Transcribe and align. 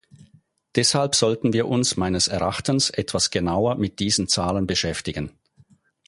Deshalb 0.73 1.13
sollten 1.13 1.53
wir 1.53 1.67
uns 1.67 1.95
meines 1.95 2.27
Erachtens 2.27 2.89
etwas 2.89 3.29
genauer 3.29 3.75
mit 3.75 3.99
diesen 3.99 4.27
Zahlen 4.27 4.65
beschäftigen. 4.65 5.29